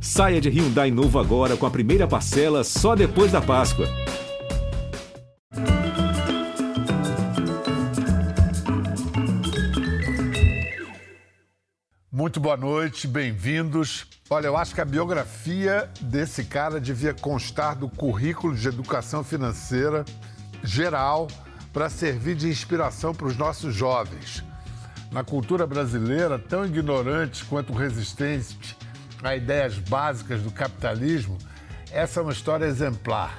[0.00, 3.86] Saia de Hyundai novo agora com a primeira parcela só depois da Páscoa.
[12.12, 14.06] Muito boa noite, bem-vindos.
[14.28, 20.04] Olha, eu acho que a biografia desse cara devia constar do currículo de educação financeira
[20.62, 21.28] geral
[21.72, 24.42] para servir de inspiração para os nossos jovens.
[25.12, 28.76] Na cultura brasileira, tão ignorante quanto resistente
[29.26, 31.36] a ideias básicas do capitalismo,
[31.90, 33.38] essa é uma história exemplar.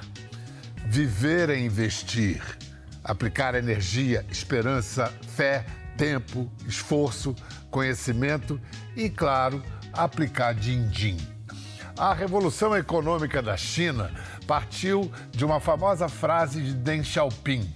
[0.86, 2.42] Viver é investir,
[3.02, 5.64] aplicar energia, esperança, fé,
[5.96, 7.34] tempo, esforço,
[7.70, 8.60] conhecimento
[8.96, 9.62] e, claro,
[9.92, 11.16] aplicar din-din.
[11.96, 14.10] A revolução econômica da China
[14.46, 17.72] partiu de uma famosa frase de Deng Xiaoping: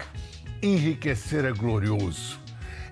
[0.62, 2.38] enriquecer é glorioso.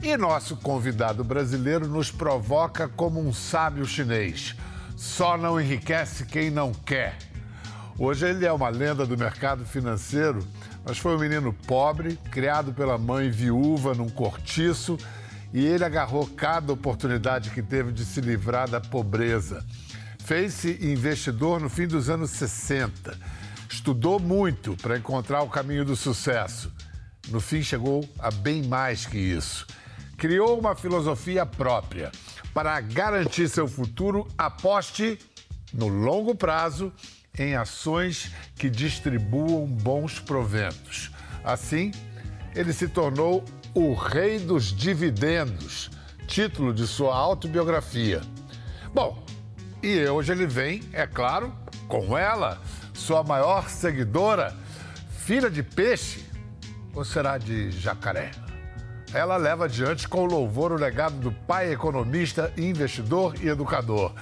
[0.02, 4.56] E nosso convidado brasileiro nos provoca como um sábio chinês:
[5.00, 7.16] só não enriquece quem não quer.
[7.98, 10.46] Hoje ele é uma lenda do mercado financeiro,
[10.84, 14.98] mas foi um menino pobre, criado pela mãe viúva num cortiço,
[15.54, 19.64] e ele agarrou cada oportunidade que teve de se livrar da pobreza.
[20.18, 23.16] Fez-se investidor no fim dos anos 60.
[23.70, 26.70] Estudou muito para encontrar o caminho do sucesso.
[27.30, 29.66] No fim, chegou a bem mais que isso.
[30.18, 32.12] Criou uma filosofia própria.
[32.52, 35.18] Para garantir seu futuro, aposte
[35.72, 36.92] no longo prazo
[37.38, 41.10] em ações que distribuam bons proventos.
[41.44, 41.92] Assim,
[42.54, 45.90] ele se tornou o rei dos dividendos,
[46.26, 48.20] título de sua autobiografia.
[48.92, 49.24] Bom,
[49.82, 51.54] e hoje ele vem, é claro,
[51.86, 52.60] com ela,
[52.92, 54.54] sua maior seguidora,
[55.24, 56.24] filha de peixe
[56.94, 58.32] ou será de jacaré?
[59.12, 64.12] Ela leva adiante com louvor o legado do pai economista, investidor e educador.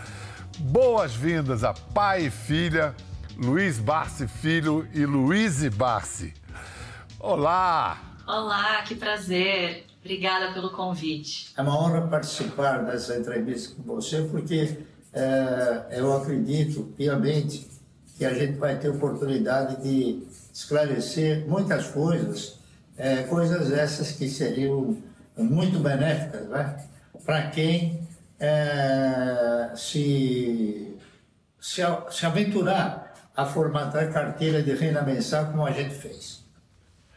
[0.59, 2.95] Boas-vindas a pai e filha,
[3.37, 6.33] Luiz Barsi Filho e Luiz Barsi.
[7.21, 7.99] Olá!
[8.27, 9.85] Olá, que prazer.
[10.01, 11.53] Obrigada pelo convite.
[11.55, 14.79] É uma honra participar dessa entrevista com você, porque
[15.13, 17.69] é, eu acredito piamente
[18.17, 22.58] que a gente vai ter oportunidade de esclarecer muitas coisas,
[22.99, 24.97] é, coisas essas que seriam
[25.37, 26.85] muito benéficas né?
[27.25, 28.07] para quem
[28.41, 30.97] é, se,
[31.61, 36.45] se, se aventurar a formatar carteira de renda mensal como a gente fez.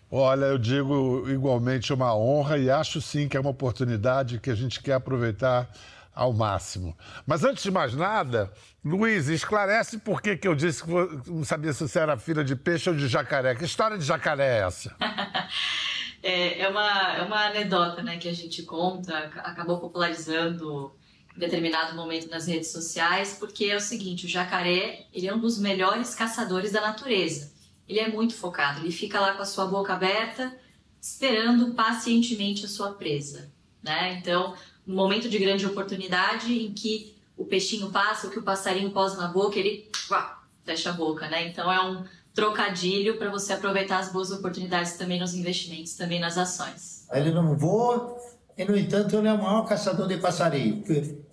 [0.10, 4.56] Olha, eu digo igualmente uma honra e acho sim que é uma oportunidade que a
[4.56, 5.70] gente quer aproveitar
[6.14, 6.98] ao máximo.
[7.26, 8.52] Mas antes de mais nada,
[8.84, 10.92] Luiz, esclarece por que, que eu disse que
[11.30, 13.56] não sabia se você era filha de peixe ou de jacaré.
[13.56, 14.96] Que história de jacaré é essa?
[16.22, 20.94] é, é, uma, é uma anedota né, que a gente conta, acabou popularizando
[21.36, 25.40] em determinado momento nas redes sociais, porque é o seguinte, o jacaré ele é um
[25.40, 27.54] dos melhores caçadores da natureza.
[27.88, 30.56] Ele é muito focado, ele fica lá com a sua boca aberta,
[31.00, 33.52] esperando pacientemente a sua presa.
[33.84, 34.18] Né?
[34.20, 34.54] Então,
[34.88, 39.18] um momento de grande oportunidade em que o peixinho passa, o que o passarinho posa
[39.18, 41.48] na boca, ele uá, fecha a boca, né?
[41.48, 42.04] Então é um
[42.34, 47.08] trocadilho para você aproveitar as boas oportunidades também nos investimentos, também nas ações.
[47.12, 48.16] Ele não voa,
[48.58, 50.84] e no entanto ele é o maior caçador de passarinho.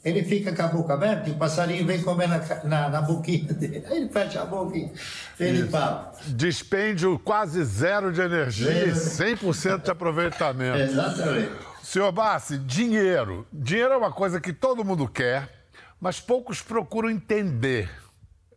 [0.05, 3.53] Ele fica com a boca aberta e o passarinho vem comer na, na, na boquinha
[3.53, 3.85] dele.
[3.87, 4.91] Aí ele fecha a boquinha,
[5.39, 6.19] ele papo.
[6.29, 10.79] Dispêndio quase zero de energia e 100% de aproveitamento.
[10.79, 11.68] Exatamente.
[11.89, 13.47] Senhor Bassi, dinheiro.
[13.51, 15.49] Dinheiro é uma coisa que todo mundo quer,
[15.99, 17.91] mas poucos procuram entender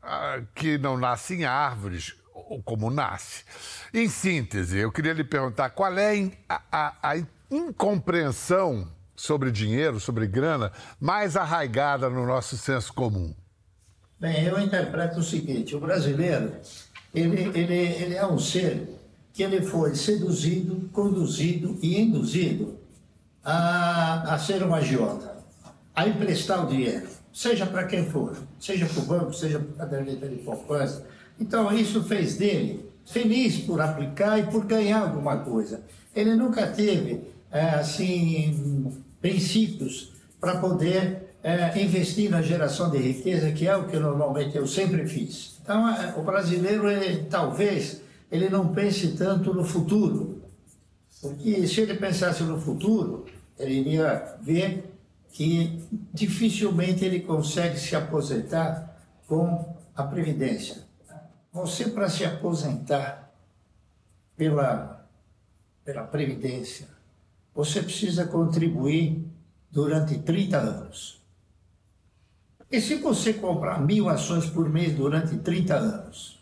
[0.03, 3.45] ah, que não nasce em árvores, ou como nasce.
[3.93, 10.27] Em síntese, eu queria lhe perguntar qual é a, a, a incompreensão sobre dinheiro, sobre
[10.27, 10.69] grana,
[10.99, 13.33] mais arraigada no nosso senso comum.
[14.19, 16.51] Bem, eu interpreto o seguinte: o brasileiro
[17.15, 18.89] ele, ele, ele é um ser
[19.31, 22.80] que ele foi seduzido, conduzido e induzido
[23.43, 25.35] a, a ser um agiota,
[25.95, 29.89] a emprestar o dinheiro, seja para quem for, seja para o banco, seja para a
[29.89, 31.05] caderneta de poupança.
[31.39, 35.81] Então, isso fez dele feliz por aplicar e por ganhar alguma coisa.
[36.15, 37.21] Ele nunca teve,
[37.51, 43.97] é, assim, princípios para poder é, investir na geração de riqueza, que é o que
[43.97, 45.59] normalmente eu sempre fiz.
[45.63, 48.01] Então, é, o brasileiro, ele, talvez,
[48.31, 50.30] ele não pense tanto no futuro,
[51.21, 53.25] porque se ele pensasse no futuro,
[53.59, 54.91] ele iria ver
[55.29, 60.83] que dificilmente ele consegue se aposentar com a Previdência.
[61.53, 63.31] Você, para se aposentar
[64.35, 65.07] pela,
[65.85, 66.87] pela Previdência,
[67.53, 69.25] você precisa contribuir
[69.69, 71.21] durante 30 anos.
[72.71, 76.40] E se você comprar mil ações por mês durante 30 anos?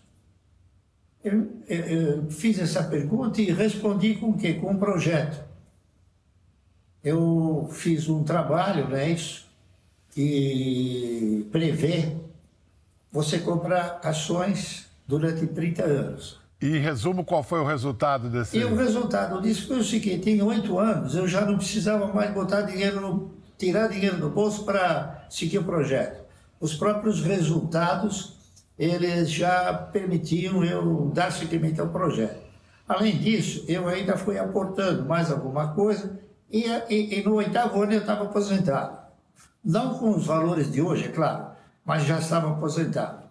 [1.23, 4.53] Eu, eu, eu fiz essa pergunta e respondi com o quê?
[4.53, 5.43] Com um projeto.
[7.03, 9.47] Eu fiz um trabalho, né, isso,
[10.11, 12.15] que prevê
[13.11, 16.39] você comprar ações durante 30 anos.
[16.61, 18.57] E em resumo, qual foi o resultado desse?
[18.57, 22.33] E o resultado disso foi o seguinte: em oito anos eu já não precisava mais
[22.33, 26.21] botar dinheiro no, tirar dinheiro do bolso para seguir o projeto.
[26.59, 28.38] Os próprios resultados
[28.79, 32.47] eles já permitiam eu dar seguimento ao projeto.
[32.87, 36.17] Além disso, eu ainda fui aportando mais alguma coisa
[36.49, 38.97] e, e, e no oitavo ano eu estava aposentado.
[39.63, 41.51] Não com os valores de hoje, é claro,
[41.83, 43.27] mas já estava aposentado.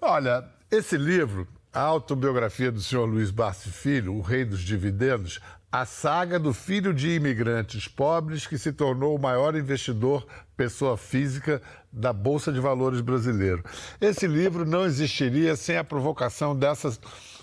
[0.00, 5.38] Olha, esse livro a autobiografia do senhor Luiz Barsi Filho, O Rei dos Dividendos,
[5.70, 10.26] a saga do filho de imigrantes pobres que se tornou o maior investidor,
[10.56, 11.60] pessoa física,
[11.92, 13.62] da Bolsa de Valores brasileiro.
[14.00, 16.98] Esse livro não existiria sem a provocação dessas,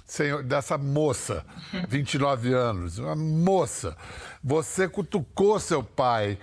[0.05, 1.45] sem, dessa moça,
[1.87, 3.95] 29 anos, uma moça.
[4.43, 6.39] Você cutucou seu pai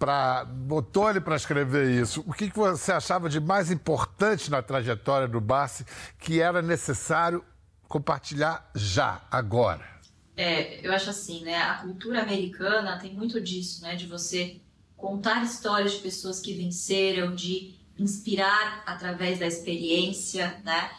[0.00, 2.24] para botou ele para escrever isso.
[2.26, 5.84] O que, que você achava de mais importante na trajetória do Bassi
[6.18, 7.44] que era necessário
[7.86, 9.99] compartilhar já, agora?
[10.36, 11.56] É, eu acho assim, né?
[11.56, 13.94] A cultura americana tem muito disso, né?
[13.94, 14.60] De você
[14.96, 20.90] contar histórias de pessoas que venceram, de inspirar através da experiência, né?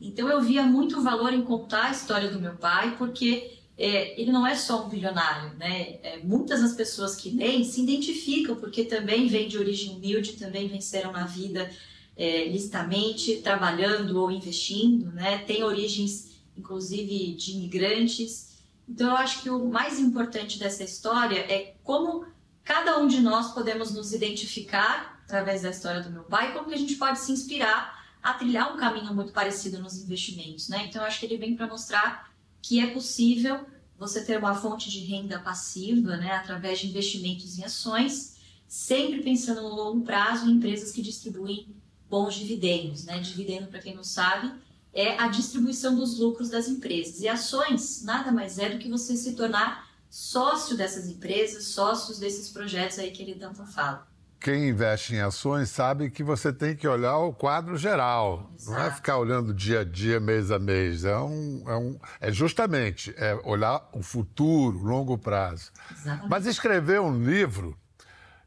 [0.00, 4.30] Então eu via muito valor em contar a história do meu pai, porque é, ele
[4.32, 5.98] não é só um bilionário, né?
[6.02, 10.68] É, muitas das pessoas que leem se identificam porque também vêm de origem humilde, também
[10.68, 11.70] venceram na vida
[12.16, 15.38] é, listamente, trabalhando ou investindo, né?
[15.38, 18.51] Tem origens, inclusive, de imigrantes.
[18.88, 22.26] Então, eu acho que o mais importante dessa história é como
[22.64, 26.74] cada um de nós podemos nos identificar através da história do meu pai, como que
[26.74, 30.86] a gente pode se inspirar a trilhar um caminho muito parecido nos investimentos, né?
[30.86, 33.66] Então, eu acho que ele vem para mostrar que é possível
[33.98, 38.36] você ter uma fonte de renda passiva, né, através de investimentos em ações,
[38.66, 41.68] sempre pensando no longo prazo em empresas que distribuem
[42.08, 43.18] bons dividendos, né?
[43.20, 44.52] Dividendo, para quem não sabe,
[44.92, 47.20] é a distribuição dos lucros das empresas.
[47.20, 52.48] E ações nada mais é do que você se tornar sócio dessas empresas, sócios desses
[52.50, 54.06] projetos aí que ele tanto fala
[54.42, 58.50] quem investe em ações sabe que você tem que olhar o quadro geral.
[58.58, 58.78] Exato.
[58.78, 61.04] Não é ficar olhando dia a dia, mês a mês.
[61.04, 65.70] É, um, é, um, é justamente é olhar o futuro, longo prazo.
[65.92, 66.28] Exatamente.
[66.28, 67.78] Mas escrever um livro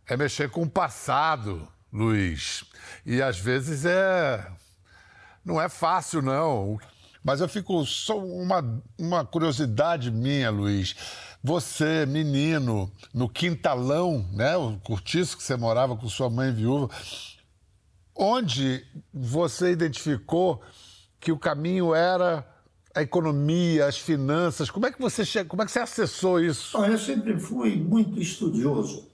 [0.06, 2.66] é mexer com o passado, Luiz.
[3.06, 4.46] E às vezes é.
[5.46, 6.80] Não é fácil, não.
[7.24, 10.96] Mas eu fico só uma, uma curiosidade minha, Luiz.
[11.44, 16.90] Você, menino, no quintalão, né, o cortiço que você morava com sua mãe viúva,
[18.16, 18.84] onde
[19.14, 20.62] você identificou
[21.20, 22.44] que o caminho era
[22.96, 24.72] a economia, as finanças?
[24.72, 25.44] Como é que você che...
[25.44, 26.76] como é que você acessou isso?
[26.78, 29.12] eu sempre fui muito estudioso.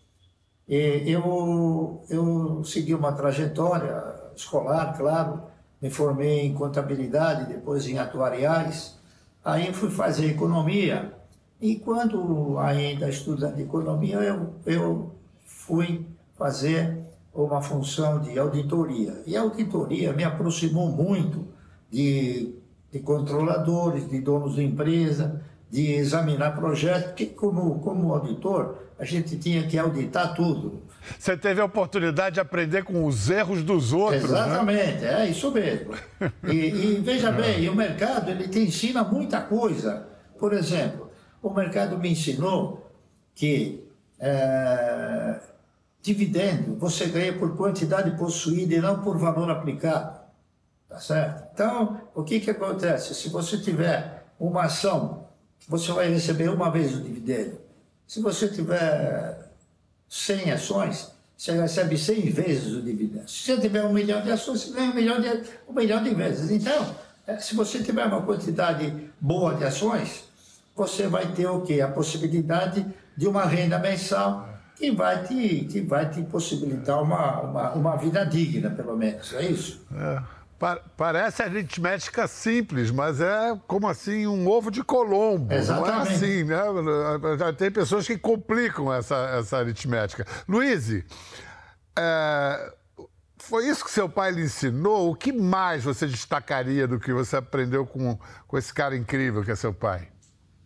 [0.68, 4.02] Eu, eu segui uma trajetória
[4.36, 5.51] escolar, claro,
[5.82, 8.98] me formei em contabilidade, depois em atuariais,
[9.44, 11.12] aí fui fazer economia
[11.62, 16.04] e quando ainda estudando economia, eu, eu fui
[16.36, 16.98] fazer
[17.32, 19.22] uma função de auditoria.
[19.28, 21.48] E a auditoria me aproximou muito
[21.90, 22.56] de,
[22.92, 25.40] de controladores, de donos de empresa,
[25.70, 30.82] de examinar projetos, porque como, como auditor, a gente tinha que auditar tudo.
[31.18, 34.40] Você teve a oportunidade de aprender com os erros dos outros, né?
[34.40, 35.26] Exatamente, né?
[35.26, 35.94] é isso mesmo.
[36.44, 40.08] E, e veja bem, o mercado ele te ensina muita coisa.
[40.38, 42.92] Por exemplo, o mercado me ensinou
[43.34, 43.84] que
[44.20, 45.40] é,
[46.02, 50.20] dividendo você ganha por quantidade possuída e não por valor aplicado.
[50.88, 51.48] Tá certo?
[51.54, 53.16] Então, o que, que acontece?
[53.16, 55.26] Se você tiver uma ação,
[55.68, 57.60] você vai receber uma vez o dividendo.
[58.06, 59.41] Se você tiver
[60.12, 63.30] 100 ações, você recebe 100 vezes o dividendo.
[63.30, 65.30] Se você tiver um milhão de ações, você ganha um milhão de,
[65.70, 66.52] um milhão de vezes.
[66.52, 66.94] Então,
[67.26, 70.26] é, se você tiver uma quantidade boa de ações,
[70.76, 71.80] você vai ter o quê?
[71.80, 77.72] A possibilidade de uma renda mensal que vai te, que vai te possibilitar uma, uma,
[77.72, 79.82] uma vida digna, pelo menos, é isso?
[79.96, 80.22] É.
[80.96, 85.52] Parece aritmética simples, mas é como assim um ovo de Colombo.
[85.52, 85.92] Exatamente.
[85.92, 87.38] Não é assim, né?
[87.40, 90.26] Já tem pessoas que complicam essa, essa aritmética.
[90.48, 91.04] Luiz,
[91.98, 92.74] é,
[93.40, 95.12] foi isso que seu pai lhe ensinou?
[95.12, 99.50] O que mais você destacaria do que você aprendeu com, com esse cara incrível que
[99.50, 100.10] é seu pai?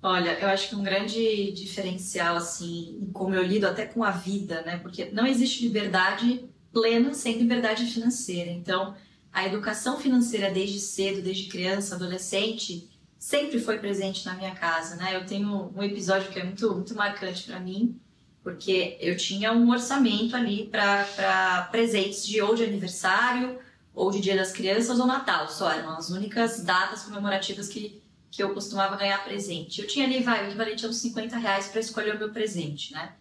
[0.04, 4.62] Olha, eu acho que um grande diferencial, assim, como eu lido até com a vida,
[4.62, 4.78] né?
[4.78, 8.52] Porque não existe liberdade plena, sem liberdade financeira.
[8.52, 8.94] Então,
[9.36, 12.90] a educação financeira desde cedo, desde criança, adolescente,
[13.20, 15.14] sempre foi presente na minha casa, né?
[15.14, 18.00] Eu tenho um episódio que é muito, muito marcante para mim,
[18.42, 23.60] porque eu tinha um orçamento ali para presentes de ou de aniversário,
[23.94, 28.02] ou de Dia das Crianças ou Natal, só eram as únicas datas comemorativas que,
[28.32, 29.82] que eu costumava ganhar presente.
[29.82, 32.94] Eu tinha ali, vai, o equivalente a uns 50 reais para escolher o meu presente,
[32.94, 33.14] né?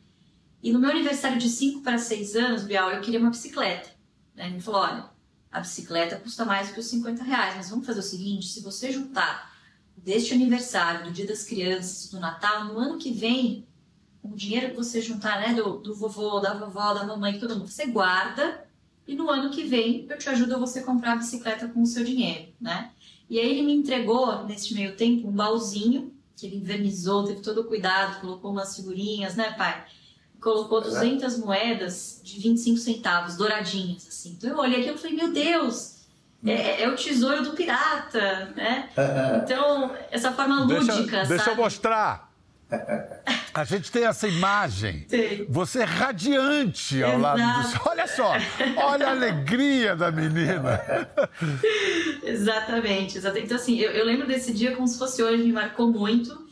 [0.62, 3.90] E no meu aniversário de 5 para 6 anos, Bial, eu queria uma bicicleta.
[4.37, 4.47] Né?
[4.47, 5.13] Ele falou: olha,
[5.54, 8.61] a bicicleta custa mais do que os 50 reais, mas vamos fazer o seguinte: se
[8.61, 9.54] você juntar
[9.96, 13.64] deste aniversário, do Dia das Crianças, do Natal, no ano que vem,
[14.20, 17.54] com o dinheiro que você juntar, né, do, do vovô, da vovó, da mamãe, todo
[17.56, 18.66] mundo, você guarda
[19.06, 21.87] e no ano que vem eu te ajudo a você comprar a bicicleta com o
[21.87, 22.90] seu dinheiro, né?
[23.30, 27.61] E aí ele me entregou, nesse meio tempo, um baúzinho que ele invernizou, teve todo
[27.61, 29.87] o cuidado, colocou umas figurinhas, né, pai?
[30.44, 34.36] Colocou 200 moedas de 25 centavos, douradinhas, assim.
[34.36, 35.94] Então eu olhei aquilo e falei, meu Deus,
[36.44, 38.90] é, é, é, o tesouro do pirata, né?
[39.42, 41.28] Então, essa forma lúdica, deixa, sabe?
[41.28, 42.30] Deixa eu mostrar.
[43.54, 45.06] A gente tem essa imagem.
[45.08, 45.46] Sim.
[45.48, 47.88] Você é radiante ao lado do.
[47.88, 48.32] Olha só,
[48.76, 50.82] olha a alegria da menina.
[52.22, 53.46] exatamente, exatamente.
[53.46, 56.44] Então, assim, eu, eu, lembro desse dia como se fosse hoje, me marcou muito.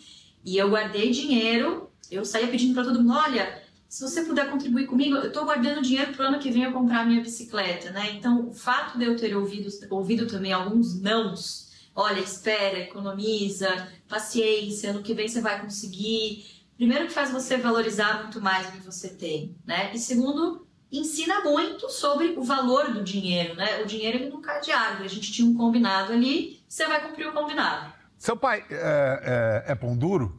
[0.44, 3.61] E eu guardei dinheiro, eu saía pedindo para todo mundo: olha,
[3.92, 6.72] se você puder contribuir comigo, eu estou guardando dinheiro para o ano que vem eu
[6.72, 8.12] comprar minha bicicleta, né?
[8.12, 13.68] Então, o fato de eu ter ouvido, ouvido também alguns nãos olha, espera, economiza,
[14.08, 16.64] paciência, ano que vem você vai conseguir.
[16.74, 19.90] Primeiro que faz você valorizar muito mais o que você tem, né?
[19.92, 23.82] E segundo, ensina muito sobre o valor do dinheiro, né?
[23.82, 27.06] O dinheiro ele não cai de árvore, a gente tinha um combinado ali, você vai
[27.06, 27.92] cumprir o combinado.
[28.16, 30.38] Seu pai é, é, é pão duro?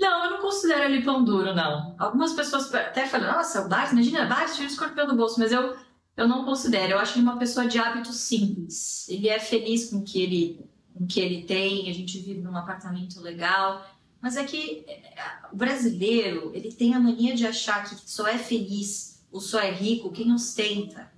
[0.00, 1.94] Não, eu não considero ele pão duro, não.
[1.98, 5.52] Algumas pessoas até falam, nossa, o Bart, imagina, Bart tira o escorpião do bolso, mas
[5.52, 5.76] eu
[6.20, 6.92] eu não considero.
[6.92, 9.08] Eu acho ele uma pessoa de hábitos simples.
[9.08, 11.88] Ele é feliz com o que ele, com que ele tem.
[11.88, 13.86] A gente vive num apartamento legal.
[14.20, 15.02] Mas é que é,
[15.50, 19.70] o brasileiro, ele tem a mania de achar que só é feliz ou só é
[19.70, 21.10] rico quem ostenta.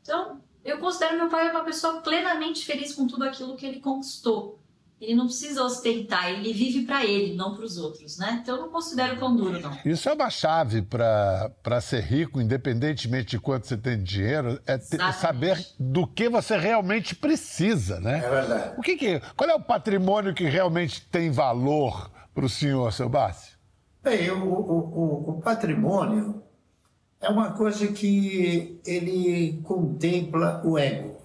[0.00, 4.58] Então, eu considero meu pai uma pessoa plenamente feliz com tudo aquilo que ele conquistou.
[4.98, 8.40] Ele não precisa ostentar, ele vive para ele, não para os outros, né?
[8.42, 9.78] Então eu não considero pão duro, não.
[9.84, 14.78] Isso é uma chave para ser rico, independentemente de quanto você tem de dinheiro, é
[14.78, 18.22] ter, saber do que você realmente precisa, né?
[18.24, 18.74] É verdade.
[18.78, 23.08] O que, que qual é o patrimônio que realmente tem valor para o senhor, seu
[23.08, 23.56] Bácio?
[24.02, 26.42] Bem, o, o, o patrimônio
[27.20, 31.15] é uma coisa que ele contempla o ego.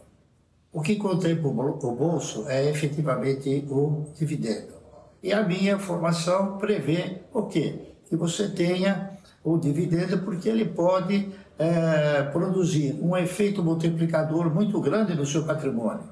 [0.74, 4.74] O que contempla o bolso é efetivamente o dividendo.
[5.22, 7.94] E a minha formação prevê o quê?
[8.08, 9.12] Que você tenha
[9.44, 16.10] o dividendo, porque ele pode é, produzir um efeito multiplicador muito grande no seu patrimônio.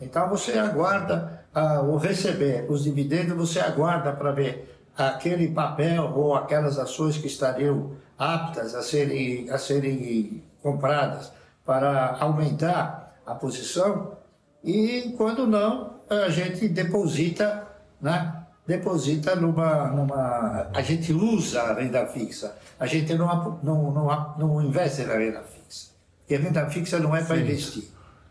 [0.00, 6.34] Então você aguarda ah, o receber os dividendos, você aguarda para ver aquele papel ou
[6.34, 11.32] aquelas ações que estariam aptas a serem, a serem compradas
[11.64, 14.16] para aumentar a posição
[14.62, 17.66] e quando não, a gente deposita,
[18.00, 18.34] né?
[18.66, 20.68] Deposita numa, numa.
[20.74, 22.54] A gente usa a renda fixa.
[22.78, 25.92] A gente não, não, não, não investe na renda fixa.
[26.20, 27.84] Porque a renda fixa não é para investir.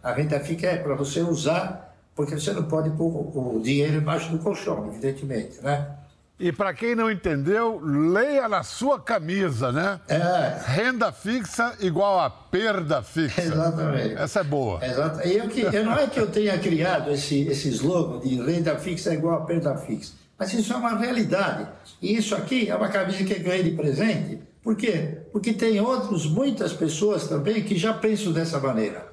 [0.04, 4.32] A renda fixa é para você usar, porque você não pode pôr o dinheiro embaixo
[4.32, 5.96] do colchão, evidentemente, né?
[6.40, 10.00] E para quem não entendeu, leia na sua camisa, né?
[10.08, 10.60] É.
[10.66, 13.42] Renda fixa igual a perda fixa.
[13.42, 14.14] Exatamente.
[14.14, 14.86] Essa é boa.
[14.86, 15.20] Exato.
[15.22, 19.12] Eu, que, eu não é que eu tenha criado esse, esse slogan de renda fixa
[19.16, 21.68] igual a perda fixa, mas isso é uma realidade.
[22.00, 24.40] E isso aqui é uma camisa que eu ganhei de presente.
[24.62, 25.22] Por quê?
[25.32, 29.08] Porque tem outros, muitas pessoas também que já pensam dessa maneira.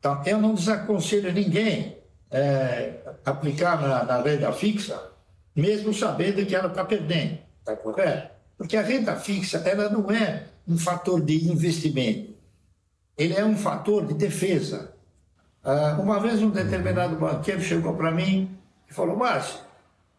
[0.00, 1.96] Então, eu não desaconselho ninguém
[2.28, 5.10] é, aplicar na, na renda fixa
[5.54, 7.38] mesmo sabendo que ela está perdendo.
[7.60, 8.30] Está correto?
[8.56, 12.34] Porque a renda fixa ela não é um fator de investimento,
[13.16, 14.92] ele é um fator de defesa.
[15.64, 18.56] Ah, uma vez um determinado banqueiro chegou para mim
[18.88, 19.60] e falou: Márcio,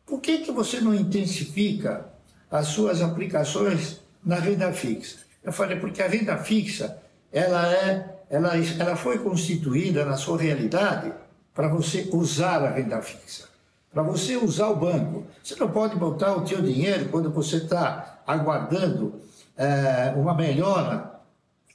[0.05, 2.05] por que, que você não intensifica
[2.49, 5.19] as suas aplicações na renda fixa?
[5.43, 11.13] Eu falei: porque a renda fixa ela é, ela, ela foi constituída na sua realidade
[11.53, 13.50] para você usar a renda fixa
[13.93, 15.25] para você usar o banco.
[15.43, 19.15] Você não pode botar o teu dinheiro quando você está aguardando
[19.57, 21.11] é, uma melhora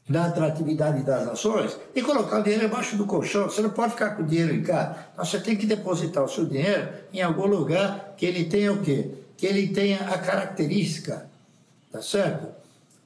[0.08, 3.44] na atratividade das ações e colocar o dinheiro embaixo do colchão.
[3.44, 4.96] Você não pode ficar com o dinheiro em casa.
[5.12, 8.80] Então, você tem que depositar o seu dinheiro em algum lugar que ele tenha o
[8.80, 9.10] quê?
[9.36, 11.28] Que ele tenha a característica,
[11.92, 12.56] tá certo?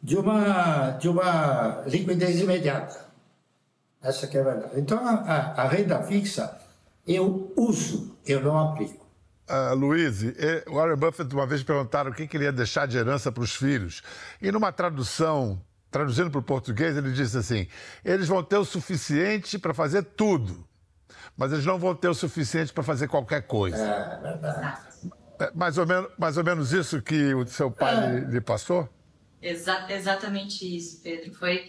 [0.02, 3.06] de uma, de uma liquidez imediata.
[4.02, 4.80] Essa que é a verdade.
[4.80, 6.58] Então, a, a renda fixa
[7.06, 8.99] eu uso, eu não aplico.
[9.50, 10.22] Uh, Luiz,
[10.68, 14.00] Warren Buffett uma vez perguntaram o que queria deixar de herança para os filhos.
[14.40, 17.66] E numa tradução, traduzindo para o português, ele disse assim:
[18.04, 20.64] eles vão ter o suficiente para fazer tudo,
[21.36, 23.76] mas eles não vão ter o suficiente para fazer qualquer coisa.
[23.76, 24.80] É verdade.
[25.40, 28.20] É mais, ou menos, mais ou menos isso que o seu pai é.
[28.20, 28.88] lhe, lhe, passou?
[29.42, 31.34] Exa exatamente isso, Pedro.
[31.34, 31.68] Foi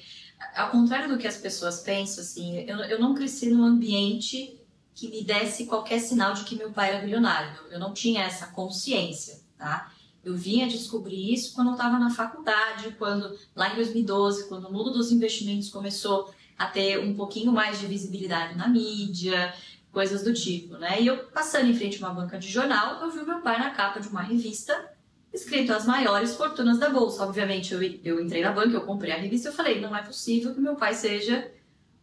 [0.56, 4.61] ao contrário do que as pessoas pensam, assim, eu, eu não cresci num ambiente
[5.02, 7.60] que me desse qualquer sinal de que meu pai era bilionário.
[7.72, 9.92] Eu não tinha essa consciência, tá?
[10.24, 14.72] Eu vinha descobrir isso quando eu estava na faculdade, quando lá em 2012, quando o
[14.72, 19.52] mundo dos investimentos começou a ter um pouquinho mais de visibilidade na mídia,
[19.92, 21.02] coisas do tipo, né?
[21.02, 23.72] E eu passando em frente a uma banca de jornal, eu vi meu pai na
[23.72, 24.92] capa de uma revista
[25.34, 27.24] escrito as maiores fortunas da bolsa.
[27.24, 30.54] Obviamente, eu, eu entrei na banca, eu comprei a revista, eu falei, não é possível
[30.54, 31.50] que meu pai seja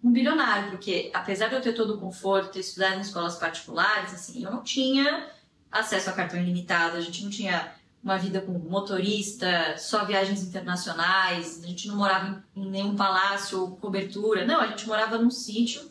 [0.03, 4.15] um bilionário, porque apesar de eu ter todo o conforto, ter estudado em escolas particulares,
[4.15, 5.29] assim, eu não tinha
[5.71, 11.63] acesso a cartão ilimitado, a gente não tinha uma vida com motorista, só viagens internacionais,
[11.63, 15.91] a gente não morava em, nenhum palácio ou cobertura, não, a gente morava num sítio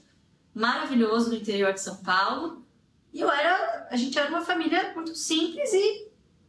[0.55, 2.65] maravilhoso no interior de São Paulo,
[3.13, 6.06] e eu era, a gente era uma família muito simples e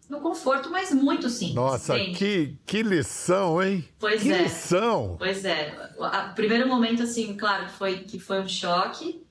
[0.09, 1.55] no conforto, mas muito simples.
[1.55, 3.87] Nossa, que, que lição, hein?
[3.99, 4.43] Pois que é.
[4.43, 5.17] lição!
[5.19, 5.93] Pois é.
[5.99, 9.23] O primeiro momento, assim, claro, foi que foi um choque,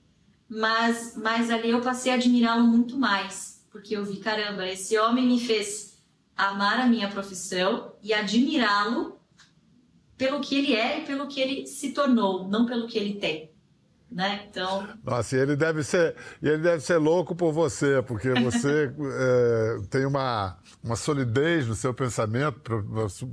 [0.48, 5.26] mas, mas ali eu passei a admirá-lo muito mais, porque eu vi, caramba, esse homem
[5.26, 5.98] me fez
[6.36, 9.20] amar a minha profissão e admirá-lo
[10.16, 13.52] pelo que ele é e pelo que ele se tornou, não pelo que ele tem
[14.12, 14.46] né?
[14.50, 14.88] Então.
[15.04, 20.06] Nossa, e ele deve ser, ele deve ser louco por você, porque você é, tem
[20.06, 22.84] uma, uma solidez no seu pensamento,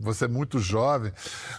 [0.00, 1.12] você é muito jovem.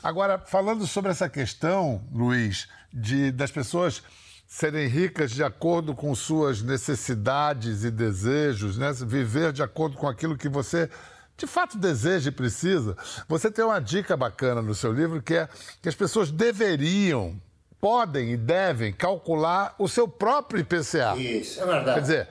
[0.03, 4.03] Agora, falando sobre essa questão, Luiz, de das pessoas
[4.47, 8.91] serem ricas de acordo com suas necessidades e desejos, né?
[8.93, 10.89] Viver de acordo com aquilo que você
[11.37, 12.95] de fato deseja e precisa.
[13.27, 15.49] Você tem uma dica bacana no seu livro que é
[15.81, 17.41] que as pessoas deveriam
[17.85, 21.15] podem e devem calcular o seu próprio IPCA.
[21.17, 21.93] Isso, é verdade.
[21.93, 22.27] Quer dizer,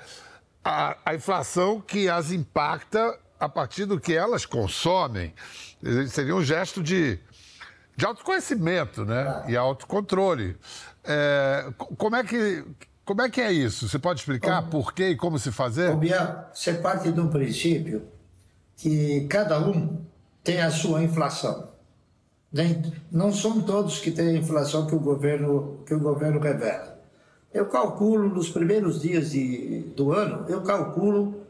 [0.64, 5.32] a, a inflação que as impacta a partir do que elas consomem.
[6.08, 7.20] Seria um gesto de,
[7.96, 9.22] de autoconhecimento né?
[9.28, 9.44] Ah.
[9.48, 10.56] e autocontrole.
[11.04, 12.64] É, como, é que,
[13.04, 13.88] como é que é isso?
[13.88, 15.94] Você pode explicar por quê e como se fazer?
[15.94, 18.08] Bia, você parte de um princípio
[18.76, 20.04] que cada um
[20.42, 21.73] tem a sua inflação.
[23.10, 27.00] Não são todos que têm a inflação que o governo, que o governo revela.
[27.52, 31.42] Eu calculo nos primeiros dias de, do ano, eu calculo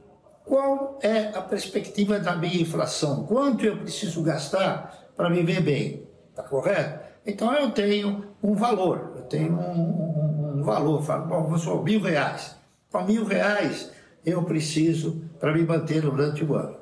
[0.45, 6.43] qual é a perspectiva da minha inflação, quanto eu preciso gastar para viver bem, tá
[6.43, 7.01] correto?
[7.27, 11.83] Então eu tenho um valor, eu tenho um, um, um valor, falo, bom, vou só
[11.83, 12.57] mil reais.
[12.90, 13.90] Com mil reais
[14.25, 16.77] eu preciso para me manter durante o ano.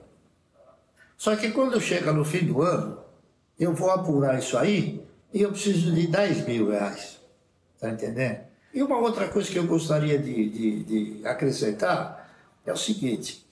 [1.16, 3.01] Só que quando chega no fim do ano,
[3.58, 7.20] eu vou apurar isso aí e eu preciso de 10 mil reais.
[7.74, 8.40] Está entendendo?
[8.72, 12.30] E uma outra coisa que eu gostaria de, de, de acrescentar
[12.64, 13.46] é o seguinte: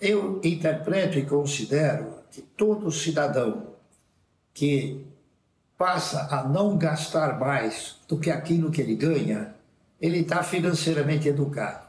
[0.00, 3.68] eu interpreto e considero que todo cidadão
[4.52, 5.06] que
[5.76, 9.54] passa a não gastar mais do que aquilo que ele ganha,
[10.00, 11.86] ele está financeiramente educado.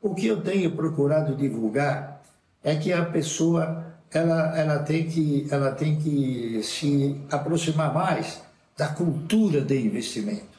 [0.00, 2.20] O que eu tenho procurado divulgar
[2.62, 8.40] é que a pessoa ela, ela, tem que, ela tem que se aproximar mais
[8.76, 10.52] da cultura de investimento.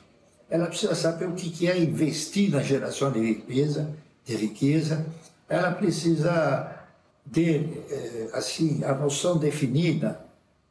[0.49, 3.89] Ela precisa saber o que é investir na geração de riqueza,
[4.25, 5.05] de riqueza.
[5.49, 6.83] Ela precisa
[7.31, 10.19] ter eh, assim a noção definida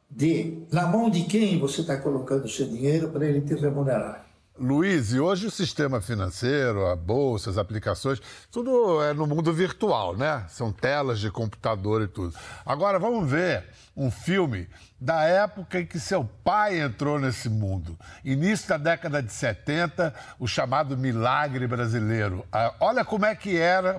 [0.09, 4.25] de na mão de quem você está colocando o seu dinheiro para ele te remunerar.
[4.59, 10.15] Luiz, e hoje o sistema financeiro, a bolsa, as aplicações, tudo é no mundo virtual,
[10.15, 10.45] né?
[10.47, 12.35] São telas de computador e tudo.
[12.63, 13.65] Agora vamos ver
[13.97, 14.69] um filme
[15.01, 17.97] da época em que seu pai entrou nesse mundo.
[18.23, 22.45] Início da década de 70, o chamado milagre brasileiro.
[22.51, 23.97] Ah, olha como é que era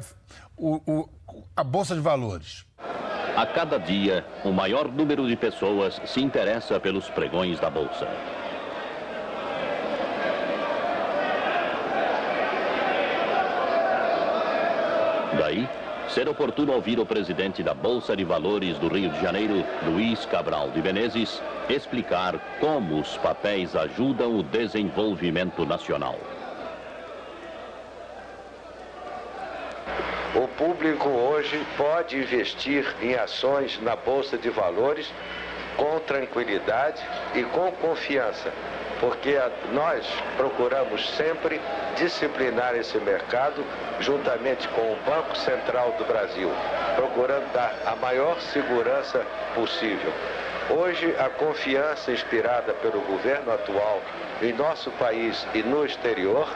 [0.56, 1.08] o, o,
[1.56, 2.64] a Bolsa de Valores.
[3.36, 8.06] A cada dia, o maior número de pessoas se interessa pelos pregões da Bolsa.
[15.38, 15.68] Daí,
[16.08, 20.70] ser oportuno ouvir o presidente da Bolsa de Valores do Rio de Janeiro, Luiz Cabral
[20.70, 26.18] de Menezes, explicar como os papéis ajudam o desenvolvimento nacional.
[30.34, 35.12] O público hoje pode investir em ações na Bolsa de Valores
[35.76, 37.02] com tranquilidade
[37.34, 38.52] e com confiança,
[39.00, 39.38] porque
[39.72, 41.60] nós procuramos sempre
[41.96, 43.64] disciplinar esse mercado
[44.00, 46.50] juntamente com o Banco Central do Brasil,
[46.96, 50.12] procurando dar a maior segurança possível.
[50.70, 54.00] Hoje, a confiança inspirada pelo governo atual
[54.40, 56.48] em nosso país e no exterior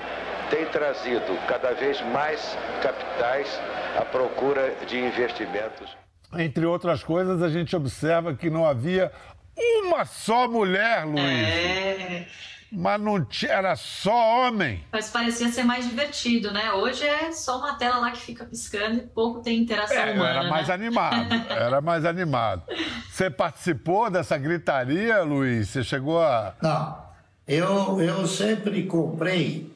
[0.51, 3.61] tem trazido cada vez mais capitais
[3.98, 5.96] à procura de investimentos.
[6.37, 9.12] Entre outras coisas, a gente observa que não havia
[9.59, 11.18] uma só mulher, Luiz.
[11.23, 12.27] É.
[12.71, 14.85] Mas não tinha, era só homem.
[14.92, 16.71] Mas parecia ser mais divertido, né?
[16.73, 20.40] Hoje é só uma tela lá que fica piscando e pouco tem interação É, humana.
[20.40, 20.75] era mais né?
[20.75, 21.27] animado.
[21.49, 22.62] Era mais animado.
[23.11, 25.71] Você participou dessa gritaria, Luiz?
[25.71, 26.55] Você chegou a.
[26.61, 26.99] Não,
[27.47, 29.75] eu, eu sempre comprei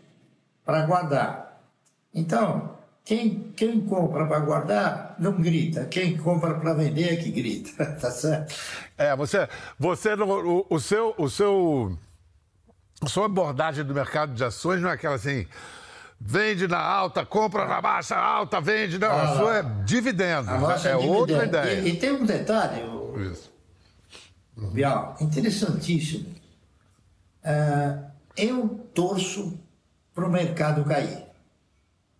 [0.62, 1.60] para guardar.
[2.14, 5.86] Então, quem, quem compra para guardar não grita.
[5.86, 8.54] Quem compra para vender é que grita, tá certo?
[9.02, 9.48] É, você.
[9.78, 11.14] você o, o seu.
[11.18, 11.96] O seu
[13.02, 15.46] a sua abordagem do mercado de ações não é aquela assim.
[16.20, 18.96] Vende na alta, compra na baixa, alta, vende.
[18.96, 20.48] Não, a Ah, sua é dividendo.
[20.50, 21.18] A nossa É dividendo.
[21.18, 21.80] outra ideia.
[21.80, 23.50] E, e tem um detalhe, ô, Isso.
[24.72, 26.32] Bial, interessantíssimo.
[27.44, 27.98] Ah,
[28.36, 29.58] eu torço
[30.14, 31.24] para o mercado cair,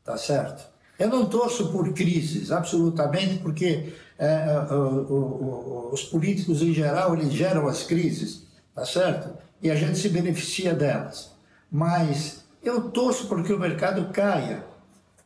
[0.03, 0.67] tá certo?
[0.99, 3.93] Eu não torço por crises, absolutamente, porque
[4.25, 9.37] eh, o- o- o- os políticos em geral eles geram as crises, tá certo?
[9.61, 11.33] E a gente se beneficia delas.
[11.71, 14.65] Mas eu torço porque o mercado caia,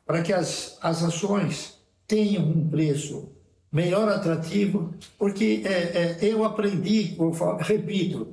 [0.06, 1.74] para que as, as ações
[2.06, 3.28] tenham um preço
[3.70, 8.28] melhor atrativo, porque é, é, eu aprendi, eu falo- repito,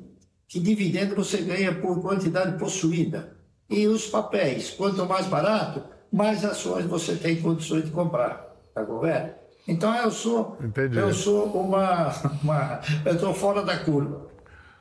[0.47, 3.36] que dividendo você ganha por quantidade possuída.
[3.69, 8.54] E os papéis, quanto mais barato, mais ações você tem condições de comprar.
[8.73, 9.42] Tá correto?
[9.67, 10.97] Então eu sou, Entendi.
[10.97, 12.10] eu sou uma,
[12.43, 14.28] uma eu estou fora da curva.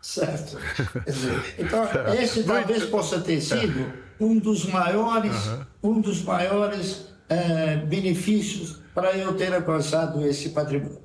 [0.00, 0.58] Certo?
[1.06, 1.84] Dizer, então,
[2.20, 5.32] esse talvez possa ter sido um dos maiores,
[5.80, 11.00] um dos maiores eh, benefícios para eu ter alcançado esse patrimônio.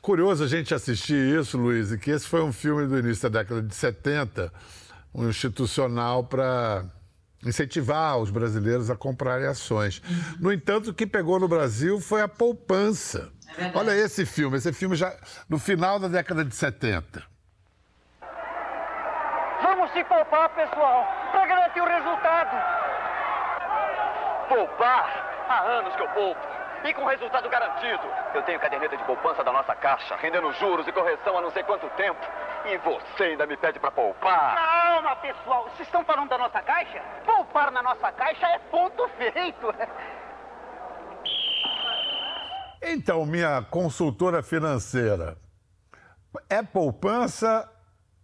[0.00, 3.40] Curioso a gente assistir isso, Luiz, e que esse foi um filme do início da
[3.40, 4.52] década de 70,
[5.14, 6.84] um institucional para
[7.44, 10.02] incentivar os brasileiros a comprarem ações.
[10.38, 13.30] No entanto, o que pegou no Brasil foi a poupança.
[13.58, 13.70] É.
[13.74, 15.14] Olha esse filme, esse filme já
[15.48, 17.22] no final da década de 70.
[19.62, 22.56] Vamos se poupar, pessoal, para garantir o resultado.
[24.48, 25.44] Poupar?
[25.48, 26.61] Há anos que eu poupo.
[26.84, 28.02] E com resultado garantido.
[28.34, 31.62] Eu tenho caderneta de poupança da nossa caixa, rendendo juros e correção há não sei
[31.62, 32.20] quanto tempo.
[32.66, 34.56] E você ainda me pede para poupar?
[34.56, 35.64] Calma, pessoal.
[35.64, 37.00] Vocês estão falando da nossa caixa?
[37.24, 39.74] Poupar na nossa caixa é ponto feito.
[42.82, 45.36] Então, minha consultora financeira,
[46.48, 47.70] é poupança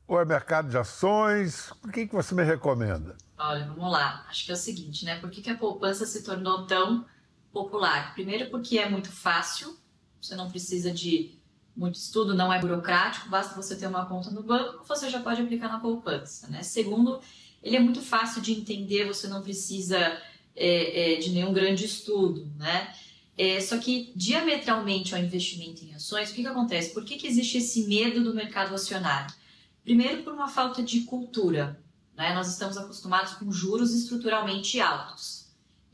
[0.06, 1.70] ou é mercado de ações?
[1.84, 3.16] O que, que você me recomenda?
[3.38, 4.24] Olha, vamos lá.
[4.28, 5.20] Acho que é o seguinte, né?
[5.20, 7.06] Por que, que a poupança se tornou tão
[7.52, 8.14] popular?
[8.14, 9.76] Primeiro, porque é muito fácil,
[10.20, 11.38] você não precisa de
[11.76, 15.40] muito estudo, não é burocrático, basta você ter uma conta no banco, você já pode
[15.40, 16.62] aplicar na poupança, né?
[16.62, 17.20] Segundo,
[17.62, 19.96] ele é muito fácil de entender, você não precisa
[20.56, 22.92] é, é, de nenhum grande estudo, né?
[23.36, 26.92] É, só que diametralmente ao investimento em ações, o que, que acontece?
[26.92, 29.32] Por que, que existe esse medo do mercado acionário?
[29.84, 31.80] Primeiro, por uma falta de cultura.
[32.16, 32.34] Né?
[32.34, 35.37] Nós estamos acostumados com juros estruturalmente altos.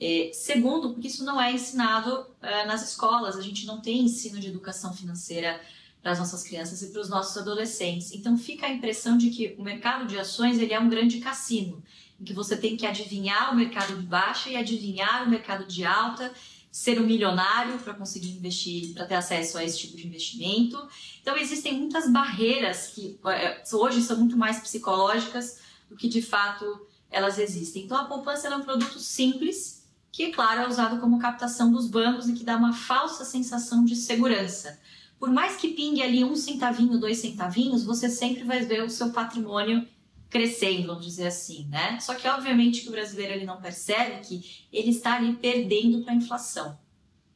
[0.06, 4.38] É, segundo, porque isso não é ensinado é, nas escolas, a gente não tem ensino
[4.38, 5.58] de educação financeira
[6.02, 8.12] para as nossas crianças e para os nossos adolescentes.
[8.12, 11.82] Então fica a impressão de que o mercado de ações ele é um grande cassino,
[12.20, 15.86] em que você tem que adivinhar o mercado de baixa e adivinhar o mercado de
[15.86, 16.30] alta,
[16.70, 20.86] ser um milionário para conseguir investir, para ter acesso a esse tipo de investimento.
[21.22, 26.86] Então existem muitas barreiras que é, hoje são muito mais psicológicas do que de fato
[27.10, 27.84] elas existem.
[27.84, 29.73] Então a poupança é um produto simples
[30.14, 33.96] que, claro, é usado como captação dos bancos e que dá uma falsa sensação de
[33.96, 34.78] segurança.
[35.18, 39.10] Por mais que pingue ali um centavinho, dois centavinhos, você sempre vai ver o seu
[39.10, 39.84] patrimônio
[40.30, 41.98] crescendo, vamos dizer assim, né?
[41.98, 46.12] Só que obviamente que o brasileiro ele não percebe que ele está ali perdendo para
[46.12, 46.78] a inflação.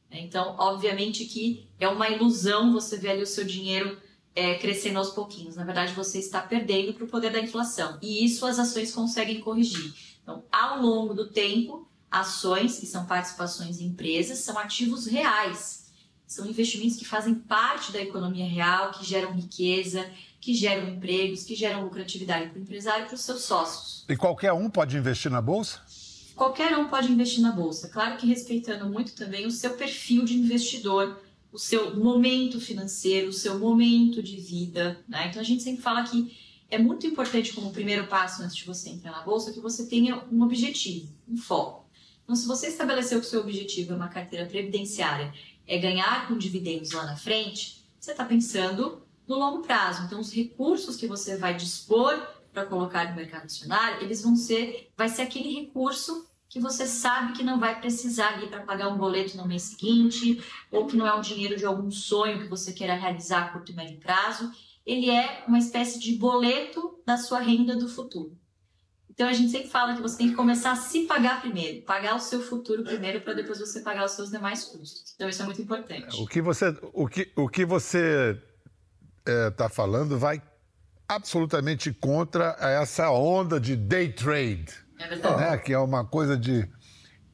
[0.09, 3.97] Então, obviamente que é uma ilusão você ver ali o seu dinheiro
[4.33, 5.57] é, crescendo aos pouquinhos.
[5.57, 7.99] Na verdade, você está perdendo para o poder da inflação.
[8.01, 9.93] E isso as ações conseguem corrigir.
[10.23, 15.87] Então, ao longo do tempo, ações, que são participações em empresas, são ativos reais.
[16.25, 21.55] São investimentos que fazem parte da economia real, que geram riqueza, que geram empregos, que
[21.55, 24.05] geram lucratividade para o empresário e para os seus sócios.
[24.07, 25.81] E qualquer um pode investir na bolsa?
[26.35, 30.35] Qualquer um pode investir na bolsa, claro que respeitando muito também o seu perfil de
[30.35, 31.19] investidor
[31.51, 35.03] o seu momento financeiro, o seu momento de vida.
[35.07, 35.27] Né?
[35.27, 36.37] Então a gente sempre fala que
[36.69, 40.23] é muito importante como primeiro passo antes de você entrar na bolsa que você tenha
[40.31, 41.78] um objetivo, um foco.
[42.29, 45.33] Então, se você estabeleceu que o seu objetivo é uma carteira previdenciária,
[45.65, 50.03] é ganhar com dividendos lá na frente, você está pensando no longo prazo.
[50.03, 52.15] Então, os recursos que você vai dispor
[52.53, 57.33] para colocar no mercado acionário, eles vão ser, vai ser aquele recurso que você sabe
[57.33, 60.39] que não vai precisar ali para pagar um boleto no mês seguinte,
[60.71, 63.71] ou que não é um dinheiro de algum sonho que você queira realizar a curto
[63.71, 64.51] e médio prazo.
[64.85, 68.37] Ele é uma espécie de boleto da sua renda do futuro.
[69.19, 72.15] Então a gente sempre fala que você tem que começar a se pagar primeiro, pagar
[72.15, 75.11] o seu futuro primeiro para depois você pagar os seus demais custos.
[75.13, 76.21] Então isso é muito importante.
[76.21, 78.41] O que você, o que, o que você
[79.19, 80.41] está é, tá falando vai
[81.05, 84.73] absolutamente contra essa onda de day trade.
[84.97, 85.41] É verdade.
[85.41, 85.57] Né?
[85.57, 86.65] Que é uma coisa de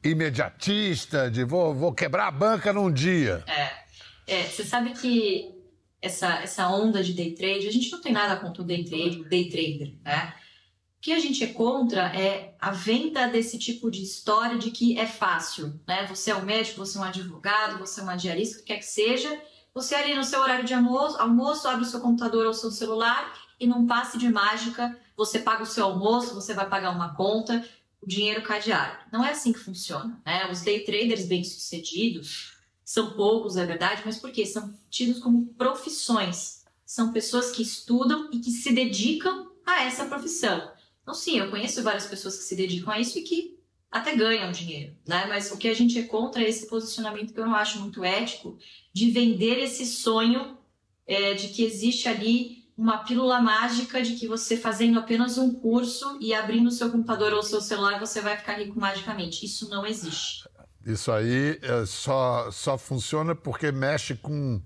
[0.02, 3.44] imediatista, de vou, vou quebrar a banca num dia.
[3.46, 4.40] É.
[4.40, 4.42] é.
[4.42, 5.54] Você sabe que
[6.02, 9.20] essa, essa onda de day trade, a gente não tem nada contra o day trade,
[9.20, 10.34] o day trader, né?
[10.98, 14.98] O que a gente é contra é a venda desse tipo de história de que
[14.98, 16.06] é fácil, né?
[16.06, 18.78] Você é um médico, você é um advogado, você é uma diarista, o que quer
[18.78, 19.40] que seja,
[19.72, 22.70] você ali no seu horário de almoço, almoço abre o seu computador ou o seu
[22.70, 27.14] celular e num passe de mágica você paga o seu almoço, você vai pagar uma
[27.14, 27.64] conta,
[28.00, 28.98] o dinheiro cai diário.
[29.12, 30.20] Não é assim que funciona.
[30.24, 30.50] Né?
[30.50, 34.46] Os day traders bem-sucedidos são poucos, é verdade, mas por quê?
[34.46, 36.64] São tidos como profissões.
[36.84, 40.70] São pessoas que estudam e que se dedicam a essa profissão.
[41.06, 43.56] Então, sim, eu conheço várias pessoas que se dedicam a isso e que
[43.88, 45.24] até ganham dinheiro, né?
[45.28, 48.02] Mas o que a gente é contra é esse posicionamento que eu não acho muito
[48.02, 48.58] ético
[48.92, 50.58] de vender esse sonho
[51.06, 56.18] é, de que existe ali uma pílula mágica de que você fazendo apenas um curso
[56.20, 59.46] e abrindo o seu computador ou o seu celular você vai ficar rico magicamente.
[59.46, 60.48] Isso não existe.
[60.84, 64.60] Isso aí é, só, só funciona porque mexe com,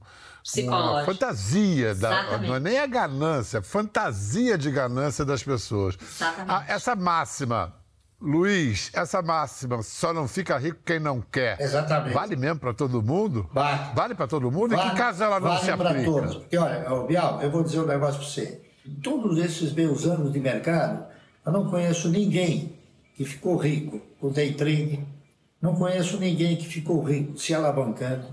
[0.71, 5.97] a fantasia, da, não é nem a ganância, fantasia de ganância das pessoas.
[6.01, 6.51] Exatamente.
[6.51, 7.81] Ah, essa máxima
[8.21, 11.59] Luiz, essa máxima, só não fica rico quem não quer.
[11.59, 12.13] Exatamente.
[12.13, 13.49] Vale mesmo para todo mundo?
[13.51, 13.95] Vale.
[13.95, 14.77] Vale para todo mundo?
[14.77, 16.05] Vale, em que caso ela não vale se aplica?
[16.05, 16.37] todos.
[16.37, 18.61] Porque, olha, Bial, eu vou dizer um negócio para você.
[18.87, 21.07] Em todos esses meus anos de mercado,
[21.47, 22.79] eu não conheço ninguém
[23.17, 25.07] que ficou rico com day trading.
[25.63, 28.27] Não conheço ninguém que ficou rico se alavancando.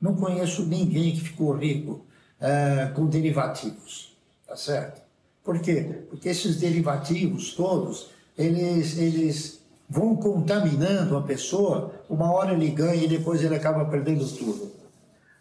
[0.00, 2.06] Não conheço ninguém que ficou rico
[2.40, 4.16] uh, com derivativos.
[4.46, 5.02] Tá certo?
[5.44, 6.02] Por quê?
[6.10, 9.58] Porque esses derivativos todos eles, eles
[9.88, 14.70] vão contaminando a pessoa, uma hora ele ganha e depois ele acaba perdendo tudo.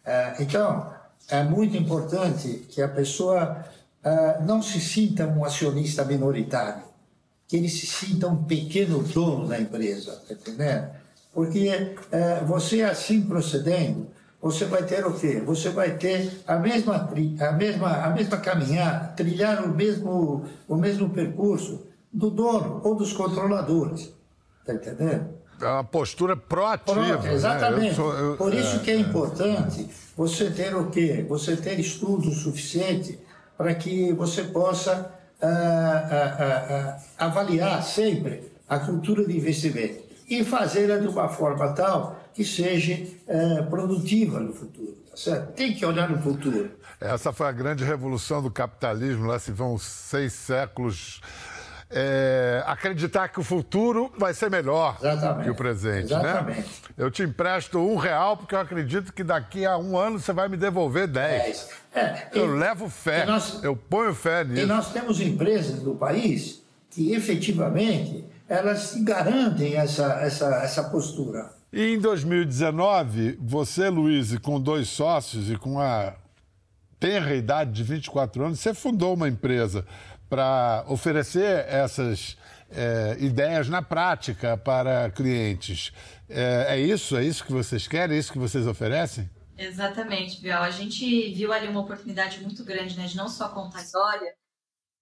[0.04, 0.92] É, então,
[1.30, 3.66] é muito importante que a pessoa
[4.04, 6.84] é, não se sinta um acionista minoritário,
[7.48, 10.90] que ele se sinta um pequeno dono da empresa, tá entendendo?
[11.34, 14.08] Porque é, você assim procedendo,
[14.42, 15.42] você vai ter o quê?
[15.46, 21.10] Você vai ter a mesma, a mesma, a mesma caminhada, trilhar o mesmo, o mesmo
[21.10, 24.14] percurso, do dono ou dos controladores.
[24.62, 25.30] Está entendendo?
[25.60, 27.18] É uma postura proativa.
[27.18, 27.34] Pro, né?
[27.34, 27.82] exatamente.
[27.82, 27.90] Né?
[27.90, 31.26] Eu sou, eu, Por isso é, que é, é importante você ter o quê?
[31.28, 33.20] Você ter estudo suficiente
[33.58, 40.98] para que você possa ah, ah, ah, avaliar sempre a cultura de investimento e fazê-la
[40.98, 44.98] de uma forma tal que seja eh, produtiva no futuro.
[45.10, 45.54] Tá certo?
[45.54, 46.70] Tem que olhar no futuro.
[47.00, 49.26] Essa foi a grande revolução do capitalismo.
[49.26, 51.22] Lá se vão seis séculos
[51.90, 55.44] é, acreditar que o futuro vai ser melhor Exatamente.
[55.46, 56.14] que o presente.
[56.14, 56.20] Né?
[56.20, 56.60] Exatamente.
[56.60, 56.66] Né?
[56.98, 60.50] Eu te empresto um real porque eu acredito que daqui a um ano você vai
[60.50, 61.70] me devolver dez.
[61.96, 64.62] É, eu e, levo fé, nós, eu ponho fé nisso.
[64.62, 71.52] E nós temos empresas do país que efetivamente elas garantem essa, essa, essa postura.
[71.72, 76.16] E em 2019, você, Luiz, com dois sócios e com a
[77.00, 79.86] tenra idade de 24 anos, você fundou uma empresa
[80.30, 82.38] para oferecer essas
[82.70, 85.92] é, ideias na prática para clientes.
[86.30, 87.16] É, é, isso?
[87.18, 88.16] É isso que vocês querem?
[88.16, 89.30] É isso que vocês oferecem?
[89.58, 90.62] Exatamente, Biel.
[90.62, 94.34] A gente viu ali uma oportunidade muito grande, né, de não só contar história,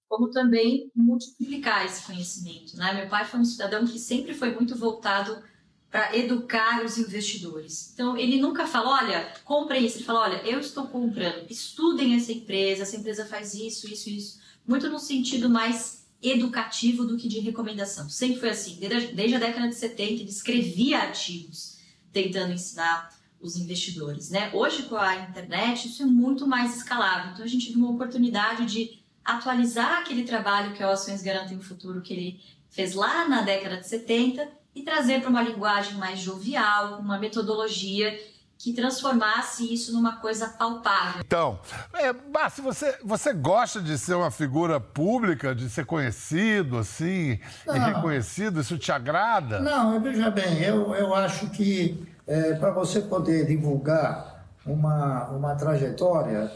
[0.08, 2.78] como também multiplicar esse conhecimento.
[2.78, 2.94] Né?
[2.94, 5.42] Meu pai foi um cidadão que sempre foi muito voltado
[5.90, 7.92] para educar os investidores.
[7.94, 9.98] Então, ele nunca fala, olha, compre isso.
[9.98, 14.40] Ele fala, olha, eu estou comprando, estudem essa empresa, essa empresa faz isso, isso, isso
[14.68, 18.10] muito no sentido mais educativo do que de recomendação.
[18.10, 21.78] Sempre foi assim, desde, desde a década de 70 ele escrevia artigos
[22.12, 24.50] tentando ensinar os investidores, né?
[24.54, 27.32] Hoje com a internet isso é muito mais escalável.
[27.32, 31.58] Então a gente viu uma oportunidade de atualizar aquele trabalho que é o Ações Garantem
[31.58, 35.96] o Futuro que ele fez lá na década de 70 e trazer para uma linguagem
[35.96, 38.18] mais jovial, uma metodologia
[38.58, 41.22] que transformasse isso numa coisa palpável.
[41.26, 41.60] Então,
[41.94, 47.76] é, Márcio, você, você gosta de ser uma figura pública, de ser conhecido, assim, Não.
[47.76, 48.62] e reconhecido?
[48.62, 49.60] Isso te agrada?
[49.60, 56.52] Não, veja bem, eu, eu acho que é, para você poder divulgar uma, uma trajetória,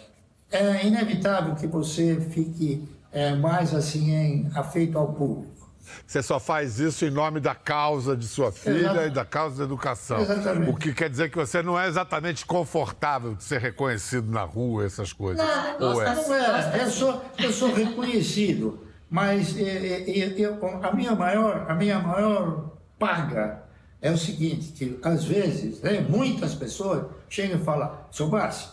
[0.51, 5.59] é inevitável que você fique é, mais assim em, afeito ao público.
[6.05, 9.63] Você só faz isso em nome da causa de sua filha e da causa da
[9.63, 10.19] educação.
[10.19, 10.69] Exatamente.
[10.69, 14.85] O que quer dizer que você não é exatamente confortável de ser reconhecido na rua,
[14.85, 15.43] essas coisas.
[15.43, 16.13] Não, Ou é?
[16.15, 16.83] não é.
[16.83, 21.97] Eu sou, eu sou reconhecido, mas é, é, é, eu- a, minha maior, a minha
[21.99, 23.63] maior paga
[24.01, 28.69] é o seguinte, que às vezes, né, muitas pessoas chegam e falam, seu Márcio,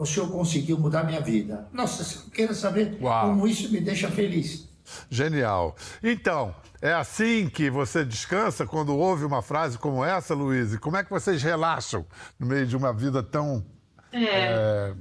[0.00, 1.68] o senhor conseguiu mudar minha vida.
[1.70, 3.28] Nossa, eu quero saber Uau.
[3.28, 4.66] como isso me deixa feliz.
[5.10, 5.76] Genial.
[6.02, 10.72] Então, é assim que você descansa quando ouve uma frase como essa, Luiz?
[10.72, 12.06] E como é que vocês relaxam
[12.38, 13.62] no meio de uma vida tão
[14.10, 14.94] é,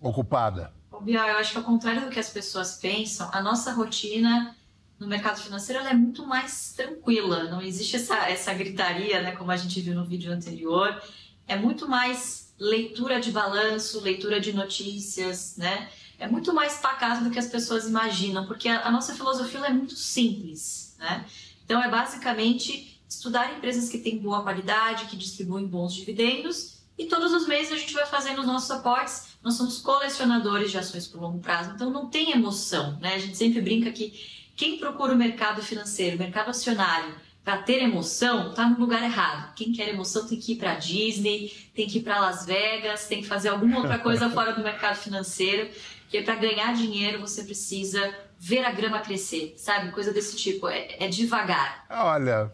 [0.00, 0.72] ocupada?
[0.92, 4.54] Ô, Biel, eu acho que ao contrário do que as pessoas pensam, a nossa rotina
[4.96, 7.50] no mercado financeiro ela é muito mais tranquila.
[7.50, 11.02] Não existe essa, essa gritaria, né, como a gente viu no vídeo anterior.
[11.48, 15.88] É muito mais leitura de balanço, leitura de notícias, né?
[16.18, 19.72] É muito mais pacato do que as pessoas imaginam, porque a, a nossa filosofia é
[19.72, 21.24] muito simples, né?
[21.64, 27.32] Então é basicamente estudar empresas que têm boa qualidade, que distribuem bons dividendos e todos
[27.32, 29.28] os meses a gente vai fazendo os nossos aportes.
[29.42, 33.14] Nós somos colecionadores de ações por longo prazo, então não tem emoção, né?
[33.14, 34.12] A gente sempre brinca que
[34.54, 37.14] quem procura o mercado financeiro, o mercado acionário,
[37.50, 39.52] para ter emoção, está no lugar errado.
[39.56, 43.22] Quem quer emoção tem que ir para Disney, tem que ir para Las Vegas, tem
[43.22, 45.68] que fazer alguma outra coisa fora do mercado financeiro,
[46.02, 49.90] porque para ganhar dinheiro você precisa ver a grama crescer, sabe?
[49.90, 50.68] Coisa desse tipo.
[50.68, 51.86] É, é devagar.
[51.90, 52.52] Olha,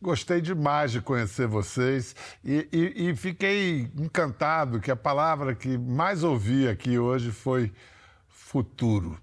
[0.00, 6.24] gostei demais de conhecer vocês e, e- e fiquei encantado que a palavra que mais
[6.24, 7.70] ouvi aqui hoje foi
[8.26, 9.20] futuro.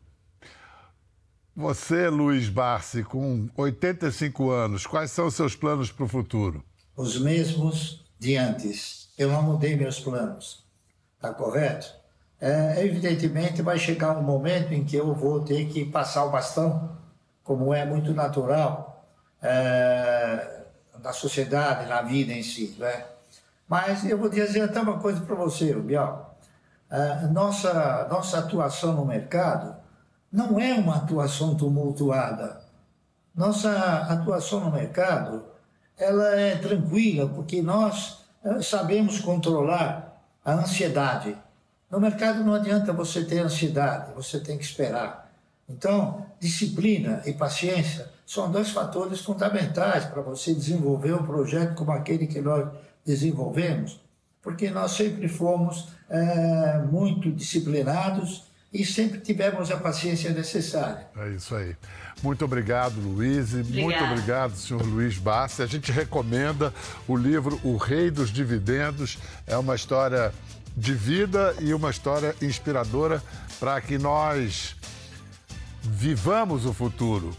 [1.60, 6.64] Você, Luiz Barsi, com 85 anos, quais são os seus planos para o futuro?
[6.96, 9.10] Os mesmos de antes.
[9.18, 10.64] Eu não mudei meus planos.
[11.16, 11.92] Está correto?
[12.40, 16.96] É, evidentemente, vai chegar um momento em que eu vou ter que passar o bastão,
[17.44, 19.04] como é muito natural
[19.42, 20.62] é,
[21.02, 22.76] na sociedade, na vida em si.
[22.78, 23.04] Né?
[23.68, 26.38] Mas eu vou dizer até uma coisa para você, Bial.
[26.88, 29.87] É, nossa, nossa atuação no mercado
[30.32, 32.62] não é uma atuação tumultuada.
[33.36, 33.72] Nossa
[34.10, 35.44] atuação no mercado
[35.98, 41.36] ela é tranquila porque nós eh, sabemos controlar a ansiedade.
[41.90, 45.32] No mercado não adianta você ter ansiedade, você tem que esperar.
[45.68, 52.28] Então, disciplina e paciência são dois fatores fundamentais para você desenvolver um projeto como aquele
[52.28, 52.70] que nós
[53.06, 54.00] desenvolvemos,
[54.42, 61.08] porque nós sempre fomos eh, muito disciplinados e sempre tivemos a paciência necessária.
[61.16, 61.76] É isso aí.
[62.22, 63.54] Muito obrigado, Luiz.
[63.54, 64.12] E muito Obrigada.
[64.12, 65.62] obrigado, senhor Luiz Bassi.
[65.62, 66.74] A gente recomenda
[67.08, 69.18] o livro O Rei dos Dividendos.
[69.46, 70.34] É uma história
[70.76, 73.24] de vida e uma história inspiradora
[73.60, 74.76] para que nós
[75.82, 77.36] vivamos o futuro.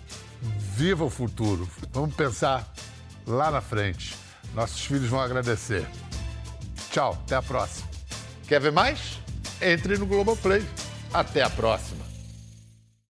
[0.75, 1.69] Viva o futuro.
[1.93, 2.67] Vamos pensar
[3.27, 4.17] lá na frente.
[4.55, 5.87] Nossos filhos vão agradecer.
[6.91, 7.89] Tchau, até a próxima.
[8.47, 9.19] Quer ver mais?
[9.61, 10.65] Entre no Globoplay.
[11.13, 12.08] Até a próxima.